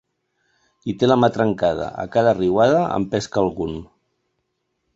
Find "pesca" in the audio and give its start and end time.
3.15-3.43